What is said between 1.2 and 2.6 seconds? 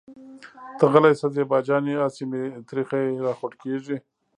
زېبا جانې اسې مې